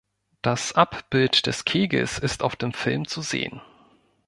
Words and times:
Das 0.41 0.73
Abbild 0.73 1.45
des 1.45 1.63
Kegels 1.63 2.17
ist 2.17 2.41
auf 2.41 2.55
dem 2.55 2.73
Film 2.73 3.07
zu 3.07 3.21
sehen. 3.21 3.61